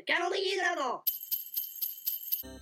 [0.00, 1.02] Le calendrier de l'avant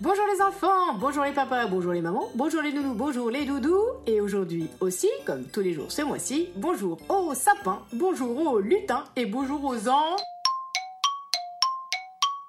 [0.01, 3.85] Bonjour les enfants, bonjour les papas, bonjour les mamans, bonjour les nounous, bonjour les doudous.
[4.09, 9.05] Et aujourd'hui aussi, comme tous les jours ce mois-ci, bonjour aux sapins, bonjour aux lutins
[9.15, 10.17] et bonjour aux ans...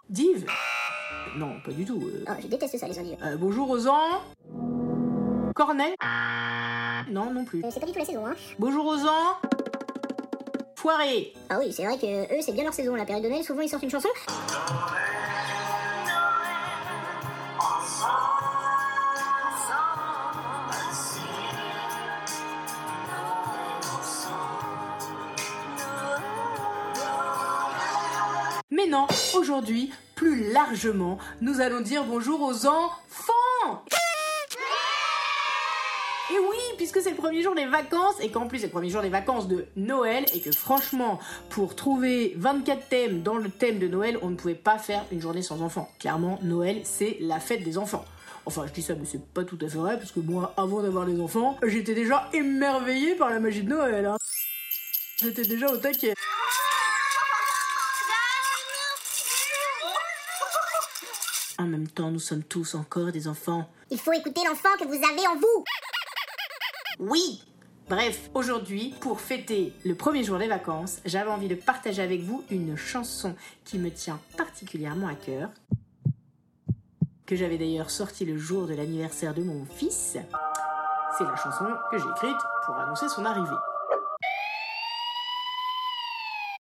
[0.10, 0.48] Dives
[1.38, 2.02] Non, pas du tout.
[2.04, 2.24] euh.
[2.26, 3.16] Ah, je déteste ça, les ennuis.
[3.22, 4.24] Euh, bonjour aux ans...
[5.54, 5.94] Cornet
[7.12, 7.64] Non, non plus.
[7.64, 8.36] Euh, c'est pas du tout la saison, hein.
[8.58, 9.38] Bonjour aux ans...
[10.82, 12.96] Foiré Ah oui, c'est vrai que eux, c'est bien leur saison.
[12.96, 14.08] La période de Noël, souvent, ils sortent une chanson.
[28.72, 32.94] Mais non, aujourd'hui, plus largement, nous allons dire bonjour aux enfants
[36.32, 38.90] Et oui, puisque c'est le premier jour des vacances, et qu'en plus c'est le premier
[38.90, 43.80] jour des vacances de Noël, et que franchement, pour trouver 24 thèmes dans le thème
[43.80, 45.92] de Noël, on ne pouvait pas faire une journée sans enfants.
[46.00, 48.06] Clairement, Noël, c'est la fête des enfants.
[48.46, 50.82] Enfin, je dis ça, mais c'est pas tout à fait vrai, parce que moi, avant
[50.84, 54.06] d'avoir les enfants, j'étais déjà émerveillé par la magie de Noël.
[54.06, 54.18] hein.
[55.22, 56.14] J'étais déjà au taquet.
[61.58, 63.70] En même temps, nous sommes tous encore des enfants.
[63.92, 65.64] Il faut écouter l'enfant que vous avez en vous.
[67.00, 67.42] Oui
[67.88, 72.44] Bref, aujourd'hui, pour fêter le premier jour des vacances, j'avais envie de partager avec vous
[72.52, 75.50] une chanson qui me tient particulièrement à cœur,
[77.26, 80.18] que j'avais d'ailleurs sortie le jour de l'anniversaire de mon fils.
[81.18, 83.48] C'est la chanson que j'ai écrite pour annoncer son arrivée.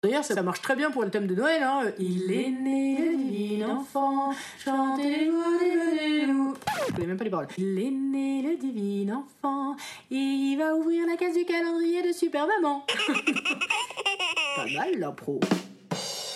[0.00, 1.60] D'ailleurs, ça marche très bien pour le thème de Noël.
[1.60, 1.90] Hein.
[1.98, 4.32] Il est né le divin enfant,
[4.64, 6.54] chantez-vous.
[6.86, 7.48] Je connais même pas les paroles.
[7.58, 9.74] Il est né le divin enfant,
[10.12, 12.86] et il va ouvrir la case du calendrier de Super Maman.
[14.56, 15.40] pas mal l'impro.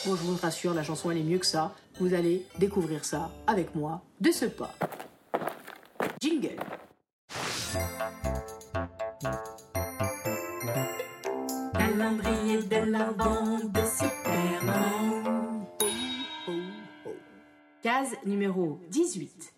[0.06, 1.72] Bon, je vous rassure, la chanson elle est mieux que ça.
[2.00, 4.74] Vous allez découvrir ça avec moi de ce pas.
[6.20, 6.56] Jingle.
[12.02, 13.70] De de.
[17.80, 19.54] Case numéro 18.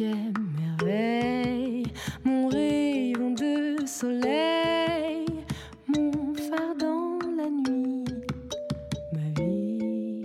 [0.00, 1.84] Ma huitième merveille,
[2.24, 5.26] mon rayon de soleil,
[5.88, 8.04] mon phare dans la nuit,
[9.12, 10.22] ma vie,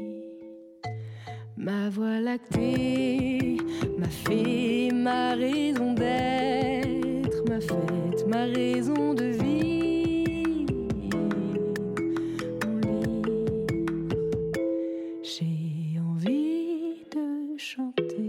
[1.57, 3.57] ma voie lactée,
[3.97, 10.71] ma fée, ma raison d'être, ma fête, ma raison de vivre,
[11.11, 11.65] mon livre.
[15.23, 18.24] J'ai envie de chanter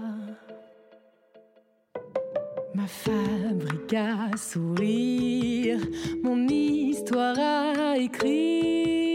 [2.76, 5.80] Ma fabrique à sourire,
[6.24, 9.09] mon histoire à écrire,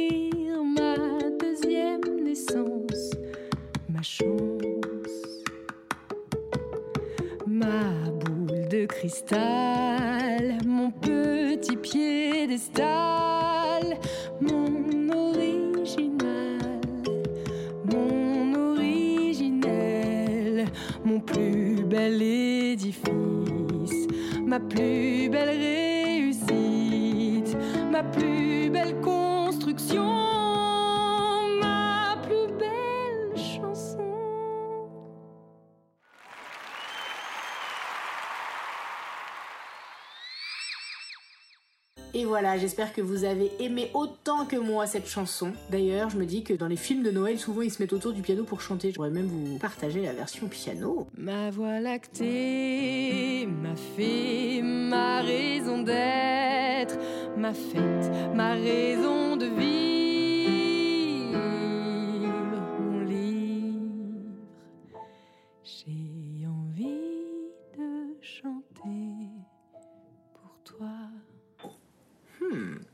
[7.54, 13.96] ma boule de cristal, mon petit piédestal,
[14.40, 16.80] mon original,
[17.92, 20.64] mon originel,
[21.04, 23.04] mon plus bel édifice,
[24.44, 27.56] ma plus belle réussite,
[27.92, 30.10] ma plus belle construction,
[42.16, 45.52] Et voilà, j'espère que vous avez aimé autant que moi cette chanson.
[45.70, 48.12] D'ailleurs, je me dis que dans les films de Noël, souvent ils se mettent autour
[48.12, 48.90] du piano pour chanter.
[48.90, 51.08] Je pourrais même vous partager la version piano.
[51.18, 56.96] Ma voie lactée, ma fée, ma raison d'être,
[57.36, 59.83] ma fête, ma raison de vivre,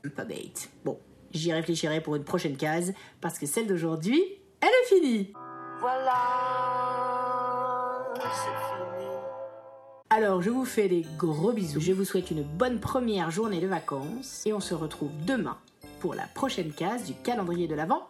[0.09, 0.69] Pas bête.
[0.83, 0.97] Bon,
[1.31, 4.21] j'y réfléchirai pour une prochaine case, parce que celle d'aujourd'hui,
[4.61, 5.33] elle est finie.
[10.09, 11.79] Alors, je vous fais des gros bisous.
[11.79, 14.45] Je vous souhaite une bonne première journée de vacances.
[14.45, 15.57] Et on se retrouve demain
[15.99, 18.09] pour la prochaine case du calendrier de l'Avent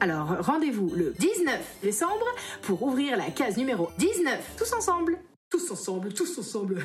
[0.00, 2.26] Alors rendez-vous le 19 décembre
[2.62, 5.18] pour ouvrir la case numéro 19, tous ensemble.
[5.50, 6.84] Tous ensemble, tous ensemble.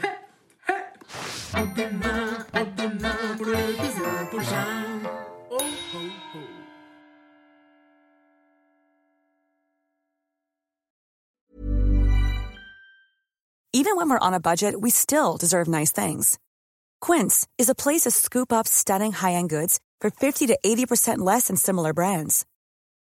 [1.54, 4.66] À demain, à demain pour l'épisode prochain.
[5.52, 5.98] Oh, oh,
[6.36, 6.40] oh.
[13.74, 16.40] Even when we're on a budget, we still deserve nice things.
[17.02, 21.48] Quince is a place to scoop up stunning high-end goods for 50 to 80% less
[21.48, 22.46] than similar brands.